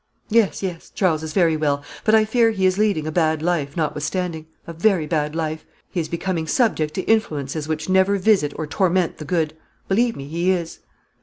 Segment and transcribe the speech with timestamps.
[0.29, 3.77] Yes, yes, Charles is very well; but I fear he is leading a bad life,
[3.77, 5.63] notwithstanding a very bad life.
[5.91, 9.55] He is becoming subject to influences which never visit or torment the good;
[9.87, 10.79] believe me, he is."